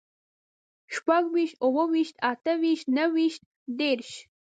[0.93, 3.41] شپږويشت، اووه ويشت، اته ويشت، نهه ويشت،
[3.79, 4.09] دېرش